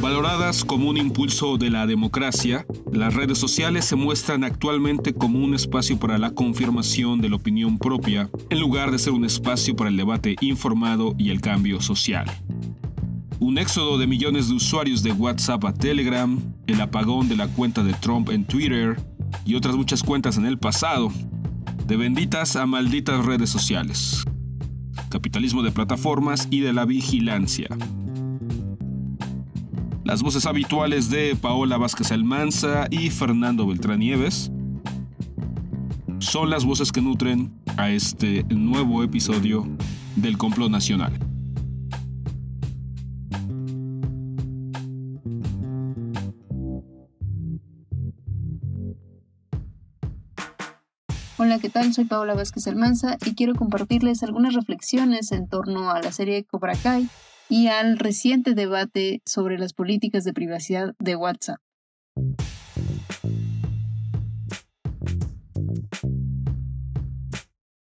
[0.00, 5.54] Valoradas como un impulso de la democracia, las redes sociales se muestran actualmente como un
[5.54, 9.90] espacio para la confirmación de la opinión propia, en lugar de ser un espacio para
[9.90, 12.30] el debate informado y el cambio social.
[13.40, 17.82] Un éxodo de millones de usuarios de WhatsApp a Telegram, el apagón de la cuenta
[17.82, 19.02] de Trump en Twitter
[19.44, 21.12] y otras muchas cuentas en el pasado,
[21.88, 24.22] de benditas a malditas redes sociales,
[25.10, 27.66] capitalismo de plataformas y de la vigilancia.
[30.08, 34.50] Las voces habituales de Paola Vázquez Almanza y Fernando Beltrán Nieves
[36.18, 39.68] son las voces que nutren a este nuevo episodio
[40.16, 41.12] del Complot Nacional.
[51.36, 51.92] Hola, ¿qué tal?
[51.92, 56.72] Soy Paola Vázquez Almanza y quiero compartirles algunas reflexiones en torno a la serie Cobra
[56.76, 57.10] Kai
[57.48, 61.58] y al reciente debate sobre las políticas de privacidad de WhatsApp.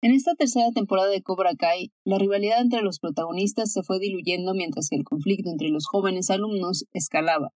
[0.02, 4.54] En esta tercera temporada de Cobra Kai, la rivalidad entre los protagonistas se fue diluyendo
[4.54, 7.50] mientras que el conflicto entre los jóvenes alumnos escalaba.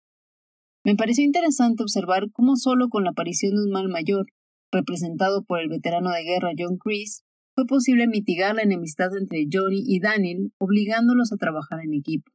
[0.83, 4.25] Me pareció interesante observar cómo solo con la aparición de un mal mayor,
[4.71, 7.23] representado por el veterano de guerra John Kreese,
[7.55, 12.31] fue posible mitigar la enemistad entre Johnny y Daniel, obligándolos a trabajar en equipo.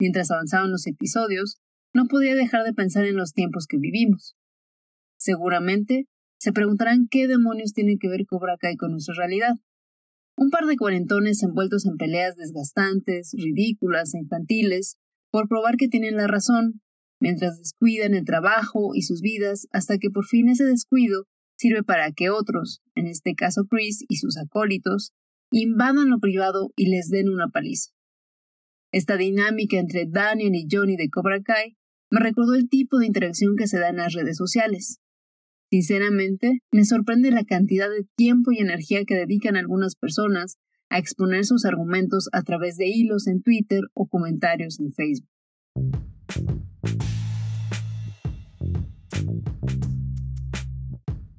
[0.00, 1.58] Mientras avanzaban los episodios,
[1.94, 4.36] no podía dejar de pensar en los tiempos que vivimos.
[5.18, 6.06] Seguramente
[6.38, 9.54] se preguntarán qué demonios tiene que ver Cobra Kai con nuestra realidad.
[10.36, 14.98] Un par de cuarentones envueltos en peleas desgastantes, ridículas e infantiles,
[15.32, 16.80] por probar que tienen la razón,
[17.20, 21.24] mientras descuidan el trabajo y sus vidas hasta que por fin ese descuido
[21.58, 25.12] sirve para que otros, en este caso Chris y sus acólitos,
[25.50, 27.90] invadan lo privado y les den una paliza.
[28.92, 31.76] Esta dinámica entre Daniel y Johnny de Cobra Kai
[32.10, 35.00] me recordó el tipo de interacción que se da en las redes sociales.
[35.70, 40.56] Sinceramente, me sorprende la cantidad de tiempo y energía que dedican algunas personas
[40.88, 45.28] a exponer sus argumentos a través de hilos en Twitter o comentarios en Facebook.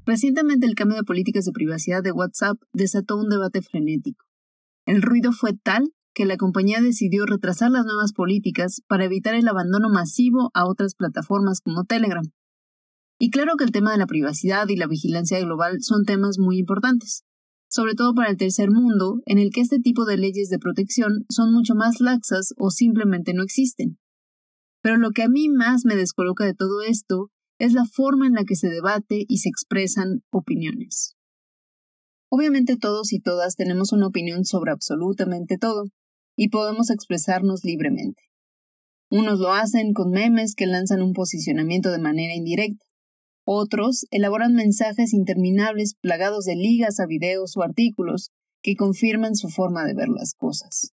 [0.09, 4.25] Recientemente el cambio de políticas de privacidad de WhatsApp desató un debate frenético.
[4.87, 9.47] El ruido fue tal que la compañía decidió retrasar las nuevas políticas para evitar el
[9.47, 12.23] abandono masivo a otras plataformas como Telegram.
[13.19, 16.57] Y claro que el tema de la privacidad y la vigilancia global son temas muy
[16.57, 17.21] importantes,
[17.69, 21.25] sobre todo para el tercer mundo, en el que este tipo de leyes de protección
[21.29, 23.99] son mucho más laxas o simplemente no existen.
[24.81, 28.33] Pero lo que a mí más me descoloca de todo esto es la forma en
[28.33, 31.15] la que se debate y se expresan opiniones.
[32.31, 35.85] Obviamente todos y todas tenemos una opinión sobre absolutamente todo,
[36.37, 38.23] y podemos expresarnos libremente.
[39.11, 42.85] Unos lo hacen con memes que lanzan un posicionamiento de manera indirecta.
[43.43, 48.29] Otros elaboran mensajes interminables plagados de ligas a videos o artículos
[48.61, 50.93] que confirman su forma de ver las cosas.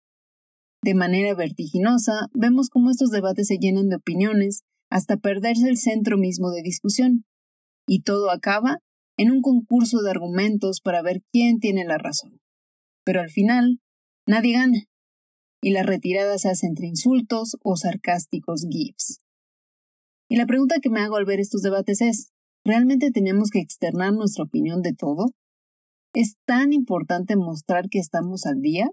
[0.82, 4.62] De manera vertiginosa, vemos cómo estos debates se llenan de opiniones
[4.92, 7.24] hasta perderse el centro mismo de discusión.
[7.86, 8.78] Y todo acaba
[9.16, 12.40] en un concurso de argumentos para ver quién tiene la razón.
[13.04, 13.80] Pero al final,
[14.26, 14.84] nadie gana.
[15.62, 19.20] Y la retirada se hace entre insultos o sarcásticos gifs.
[20.28, 22.30] Y la pregunta que me hago al ver estos debates es,
[22.64, 25.30] ¿realmente tenemos que externar nuestra opinión de todo?
[26.14, 28.90] ¿Es tan importante mostrar que estamos al día?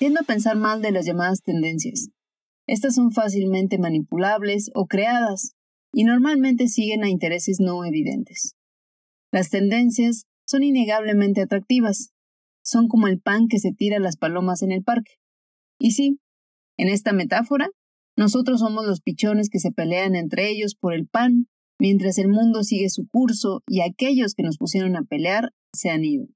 [0.00, 2.08] Tiendo a pensar mal de las llamadas tendencias.
[2.66, 5.52] Estas son fácilmente manipulables o creadas
[5.92, 8.54] y normalmente siguen a intereses no evidentes.
[9.30, 12.14] Las tendencias son innegablemente atractivas.
[12.64, 15.18] Son como el pan que se tira a las palomas en el parque.
[15.78, 16.18] Y sí,
[16.78, 17.68] en esta metáfora,
[18.16, 21.46] nosotros somos los pichones que se pelean entre ellos por el pan,
[21.78, 26.06] mientras el mundo sigue su curso y aquellos que nos pusieron a pelear se han
[26.06, 26.26] ido.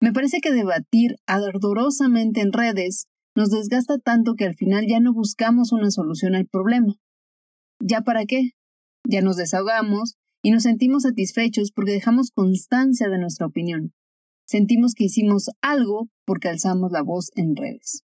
[0.00, 5.12] Me parece que debatir ardorosamente en redes nos desgasta tanto que al final ya no
[5.12, 6.94] buscamos una solución al problema.
[7.80, 8.50] ¿Ya para qué?
[9.08, 13.92] Ya nos desahogamos y nos sentimos satisfechos porque dejamos constancia de nuestra opinión.
[14.46, 18.02] Sentimos que hicimos algo porque alzamos la voz en redes.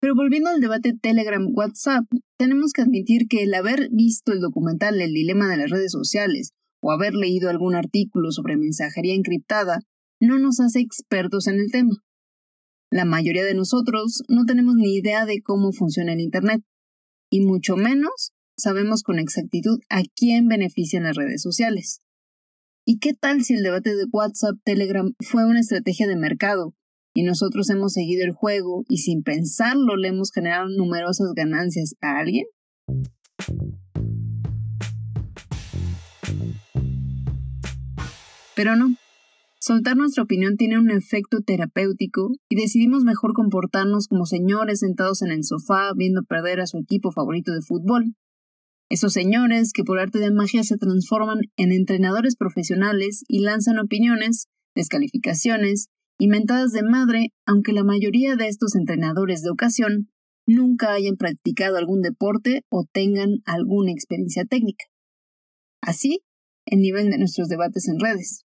[0.00, 2.04] Pero volviendo al debate Telegram-WhatsApp,
[2.36, 6.52] tenemos que admitir que el haber visto el documental El dilema de las redes sociales
[6.82, 9.80] o haber leído algún artículo sobre mensajería encriptada
[10.20, 12.02] no nos hace expertos en el tema.
[12.90, 16.62] La mayoría de nosotros no tenemos ni idea de cómo funciona el Internet,
[17.30, 22.00] y mucho menos sabemos con exactitud a quién benefician las redes sociales.
[22.86, 26.74] ¿Y qué tal si el debate de WhatsApp Telegram fue una estrategia de mercado
[27.14, 32.18] y nosotros hemos seguido el juego y sin pensarlo le hemos generado numerosas ganancias a
[32.18, 32.46] alguien?
[38.54, 38.96] Pero no.
[39.66, 45.32] Soltar nuestra opinión tiene un efecto terapéutico y decidimos mejor comportarnos como señores sentados en
[45.32, 48.14] el sofá viendo perder a su equipo favorito de fútbol.
[48.88, 54.46] Esos señores que por arte de magia se transforman en entrenadores profesionales y lanzan opiniones,
[54.76, 60.12] descalificaciones y mentadas de madre, aunque la mayoría de estos entrenadores de ocasión
[60.46, 64.84] nunca hayan practicado algún deporte o tengan alguna experiencia técnica.
[65.82, 66.20] Así,
[66.66, 68.45] el nivel de nuestros debates en redes.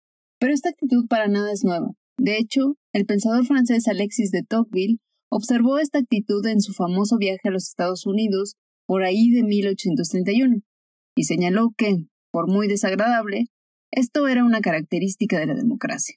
[0.44, 1.92] Pero esta actitud para nada es nueva.
[2.18, 4.98] De hecho, el pensador francés Alexis de Tocqueville
[5.30, 8.56] observó esta actitud en su famoso viaje a los Estados Unidos
[8.86, 10.56] por ahí de 1831
[11.16, 11.96] y señaló que,
[12.30, 13.46] por muy desagradable,
[13.90, 16.16] esto era una característica de la democracia.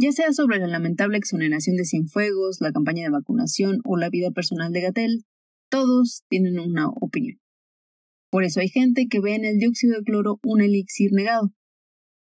[0.00, 4.32] Ya sea sobre la lamentable exoneración de Cienfuegos, la campaña de vacunación o la vida
[4.32, 5.24] personal de Gatel,
[5.70, 7.38] todos tienen una opinión.
[8.32, 11.52] Por eso hay gente que ve en el dióxido de cloro un elixir negado.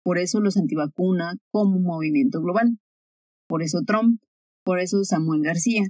[0.06, 2.78] Por eso los antivacuna como un movimiento global.
[3.48, 4.22] Por eso Trump.
[4.64, 5.82] Por eso Samuel García.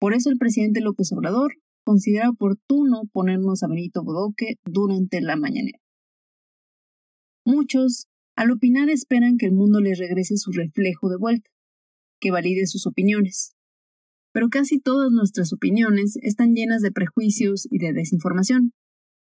[0.00, 1.52] Por eso el presidente López Obrador
[1.84, 5.78] considera oportuno ponernos a Benito Bodoque durante la mañanera.
[7.44, 11.48] Muchos al opinar esperan que el mundo les regrese su reflejo de vuelta,
[12.20, 13.54] que valide sus opiniones.
[14.32, 18.72] Pero casi todas nuestras opiniones están llenas de prejuicios y de desinformación.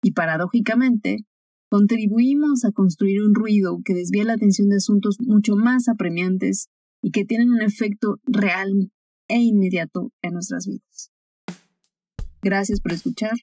[0.03, 1.27] Y paradójicamente,
[1.71, 6.69] contribuimos a construir un ruido que desvía la atención de asuntos mucho más apremiantes
[7.01, 8.91] y que tienen un efecto real
[9.29, 11.11] e inmediato en nuestras vidas.
[12.43, 13.35] Gracias por escuchar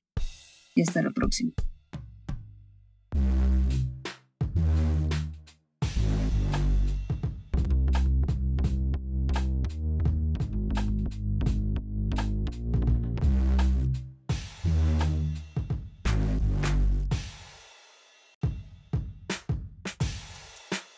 [0.75, 1.53] y hasta la próxima.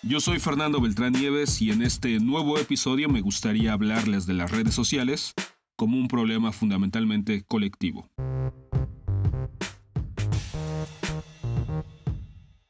[0.09, 4.49] Yo soy Fernando Beltrán Nieves y en este nuevo episodio me gustaría hablarles de las
[4.49, 5.35] redes sociales
[5.77, 8.09] como un problema fundamentalmente colectivo.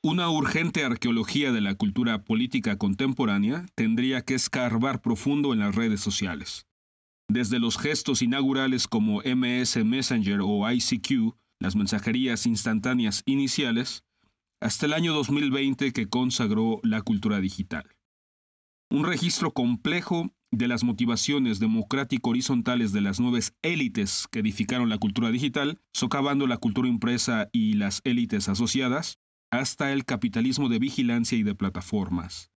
[0.03, 6.01] Una urgente arqueología de la cultura política contemporánea tendría que escarbar profundo en las redes
[6.01, 6.67] sociales.
[7.29, 14.03] Desde los gestos inaugurales como MS Messenger o ICQ, las mensajerías instantáneas iniciales,
[14.61, 17.95] hasta el año 2020 que consagró la cultura digital.
[18.91, 25.29] Un registro complejo de las motivaciones democrático-horizontales de las nuevas élites que edificaron la cultura
[25.29, 29.19] digital, socavando la cultura impresa y las élites asociadas,
[29.51, 32.51] hasta el capitalismo de vigilancia y de plataformas.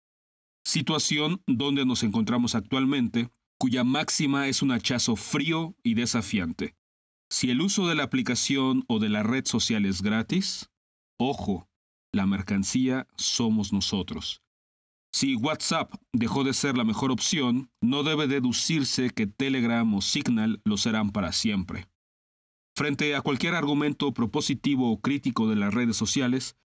[0.65, 6.75] Situación donde nos encontramos actualmente, cuya máxima es un hachazo frío y desafiante.
[7.31, 10.71] Si el uso de la aplicación o de la red social es gratis,
[11.19, 11.69] ojo,
[12.13, 14.43] la mercancía somos nosotros.
[15.15, 20.61] Si WhatsApp dejó de ser la mejor opción, no debe deducirse que Telegram o Signal
[20.65, 21.89] lo serán para siempre.
[22.75, 26.57] Frente a cualquier argumento propositivo o crítico de las redes sociales,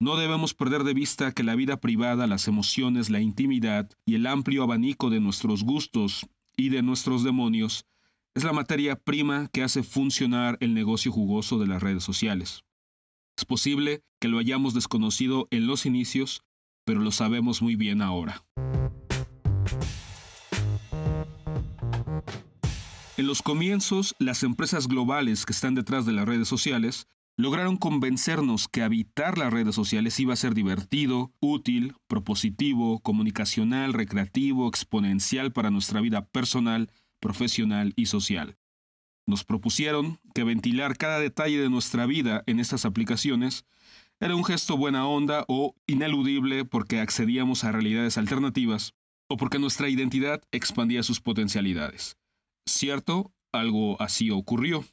[0.00, 4.26] no debemos perder de vista que la vida privada, las emociones, la intimidad y el
[4.26, 7.84] amplio abanico de nuestros gustos y de nuestros demonios
[8.34, 12.64] es la materia prima que hace funcionar el negocio jugoso de las redes sociales.
[13.40, 16.42] Es posible que lo hayamos desconocido en los inicios,
[16.84, 18.44] pero lo sabemos muy bien ahora.
[23.16, 27.06] En los comienzos, las empresas globales que están detrás de las redes sociales
[27.38, 34.68] lograron convencernos que habitar las redes sociales iba a ser divertido, útil, propositivo, comunicacional, recreativo,
[34.68, 38.58] exponencial para nuestra vida personal, profesional y social.
[39.30, 43.64] Nos propusieron que ventilar cada detalle de nuestra vida en estas aplicaciones
[44.18, 48.92] era un gesto buena onda o ineludible porque accedíamos a realidades alternativas
[49.28, 52.16] o porque nuestra identidad expandía sus potencialidades.
[52.66, 54.84] Cierto, algo así ocurrió.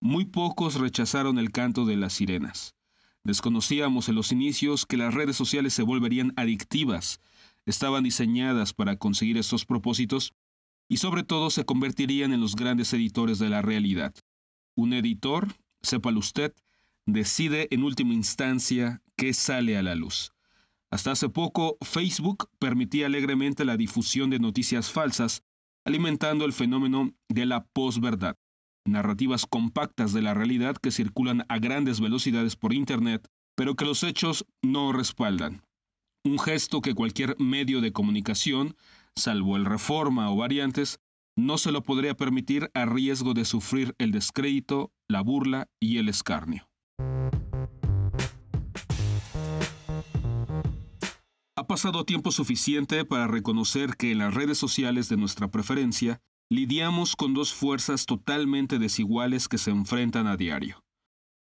[0.00, 2.74] Muy pocos rechazaron el canto de las sirenas.
[3.22, 7.20] Desconocíamos en los inicios que las redes sociales se volverían adictivas,
[7.66, 10.32] estaban diseñadas para conseguir estos propósitos
[10.88, 14.14] y sobre todo se convertirían en los grandes editores de la realidad.
[14.76, 15.48] Un editor,
[15.82, 16.54] sépalo usted,
[17.06, 20.32] decide en última instancia qué sale a la luz.
[20.90, 25.42] Hasta hace poco, Facebook permitía alegremente la difusión de noticias falsas,
[25.84, 28.36] alimentando el fenómeno de la posverdad,
[28.86, 34.02] narrativas compactas de la realidad que circulan a grandes velocidades por Internet, pero que los
[34.02, 35.62] hechos no respaldan.
[36.24, 38.76] Un gesto que cualquier medio de comunicación
[39.18, 41.00] salvo el Reforma o variantes,
[41.36, 46.08] no se lo podría permitir a riesgo de sufrir el descrédito, la burla y el
[46.08, 46.68] escarnio.
[51.56, 56.20] Ha pasado tiempo suficiente para reconocer que en las redes sociales de nuestra preferencia
[56.50, 60.82] lidiamos con dos fuerzas totalmente desiguales que se enfrentan a diario.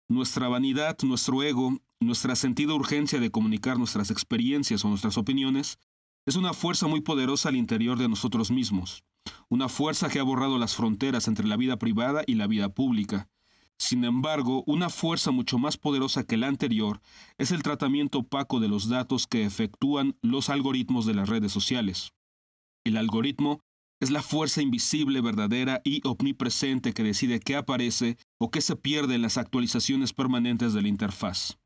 [0.08, 5.78] Nuestra vanidad, nuestro ego, nuestra sentido urgencia de comunicar nuestras experiencias o nuestras opiniones
[6.26, 9.04] es una fuerza muy poderosa al interior de nosotros mismos
[9.52, 13.28] una fuerza que ha borrado las fronteras entre la vida privada y la vida pública.
[13.78, 17.00] Sin embargo, una fuerza mucho más poderosa que la anterior
[17.36, 22.12] es el tratamiento opaco de los datos que efectúan los algoritmos de las redes sociales.
[22.84, 23.60] El algoritmo
[24.00, 29.16] es la fuerza invisible, verdadera y omnipresente que decide qué aparece o qué se pierde
[29.16, 31.58] en las actualizaciones permanentes de la interfaz.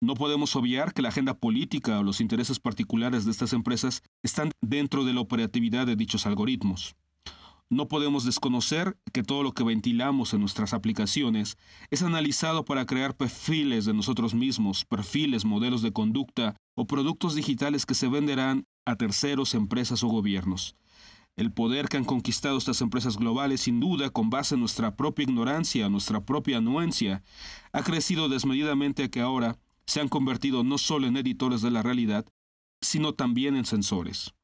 [0.00, 4.50] No podemos obviar que la agenda política o los intereses particulares de estas empresas están
[4.60, 6.96] dentro de la operatividad de dichos algoritmos.
[7.70, 11.56] No podemos desconocer que todo lo que ventilamos en nuestras aplicaciones
[11.90, 17.86] es analizado para crear perfiles de nosotros mismos, perfiles, modelos de conducta o productos digitales
[17.86, 20.76] que se venderán a terceros, empresas o gobiernos.
[21.36, 25.24] El poder que han conquistado estas empresas globales, sin duda, con base en nuestra propia
[25.24, 27.24] ignorancia, nuestra propia anuencia,
[27.72, 31.82] ha crecido desmedidamente a que ahora se han convertido no solo en editores de la
[31.82, 32.26] realidad,
[32.80, 34.34] sino también en censores.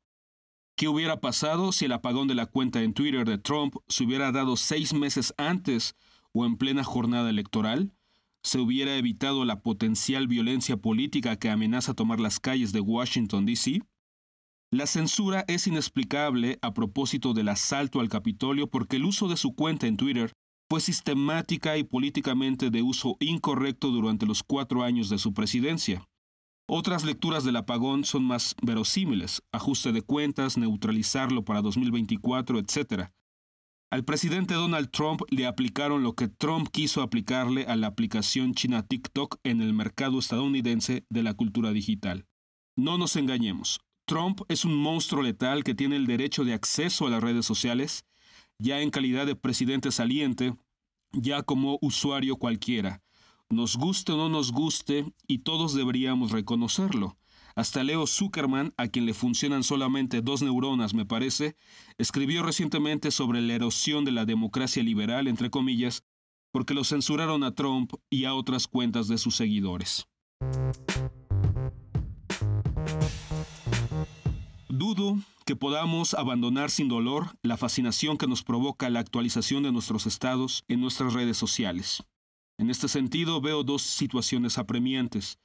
[0.77, 4.33] ¿Qué hubiera pasado si el apagón de la cuenta en Twitter de Trump se hubiera
[4.33, 5.95] dado seis meses antes
[6.33, 7.93] o en plena jornada electoral?
[8.43, 13.83] ¿Se hubiera evitado la potencial violencia política que amenaza tomar las calles de Washington, D.C.?
[14.73, 19.55] La censura es inexplicable a propósito del asalto al Capitolio porque el uso de su
[19.55, 20.33] cuenta en Twitter
[20.73, 26.09] fue sistemática y políticamente de uso incorrecto durante los cuatro años de su presidencia.
[26.67, 33.11] Otras lecturas del apagón son más verosímiles, ajuste de cuentas, neutralizarlo para 2024, etc.
[33.91, 38.83] Al presidente Donald Trump le aplicaron lo que Trump quiso aplicarle a la aplicación china
[38.83, 42.25] TikTok en el mercado estadounidense de la cultura digital.
[42.79, 47.11] No nos engañemos, Trump es un monstruo letal que tiene el derecho de acceso a
[47.11, 48.07] las redes sociales
[48.63, 50.55] ya en calidad de presidente saliente,
[51.13, 53.03] ya como usuario cualquiera.
[53.49, 57.19] Nos guste o no nos guste, y todos deberíamos reconocerlo.
[57.55, 61.57] Hasta Leo Zuckerman, a quien le funcionan solamente dos neuronas, me parece,
[61.99, 66.05] escribió recientemente sobre la erosión de la democracia liberal, entre comillas,
[66.51, 70.07] porque lo censuraron a Trump y a otras cuentas de sus seguidores.
[74.69, 80.07] Dudo que podamos abandonar sin dolor la fascinación que nos provoca la actualización de nuestros
[80.07, 82.03] estados en nuestras redes sociales.
[82.59, 85.39] En este sentido veo dos situaciones apremiantes.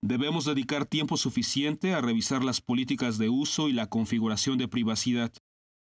[0.00, 5.32] Debemos dedicar tiempo suficiente a revisar las políticas de uso y la configuración de privacidad.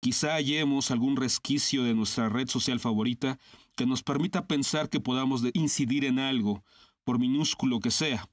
[0.00, 3.38] Quizá hallemos algún resquicio de nuestra red social favorita
[3.76, 6.64] que nos permita pensar que podamos incidir en algo,
[7.04, 8.28] por minúsculo que sea.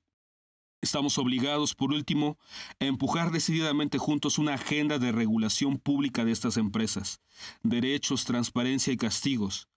[0.81, 2.37] Estamos obligados, por último,
[2.79, 7.21] a empujar decididamente juntos una agenda de regulación pública de estas empresas,
[7.63, 9.67] derechos, transparencia y castigos.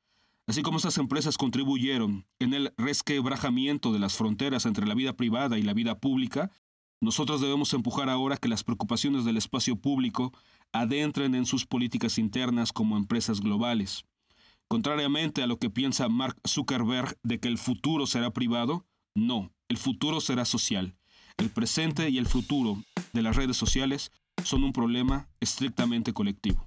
[0.46, 5.58] Así como estas empresas contribuyeron en el resquebrajamiento de las fronteras entre la vida privada
[5.58, 6.50] y la vida pública,
[7.00, 10.32] nosotros debemos empujar ahora que las preocupaciones del espacio público
[10.72, 14.04] adentren en sus políticas internas como empresas globales.
[14.68, 18.84] Contrariamente a lo que piensa Mark Zuckerberg de que el futuro será privado,
[19.26, 20.96] no, el futuro será social.
[21.36, 22.82] El presente y el futuro
[23.12, 24.10] de las redes sociales
[24.44, 26.66] son un problema estrictamente colectivo.